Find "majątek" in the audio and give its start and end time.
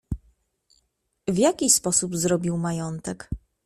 2.57-3.29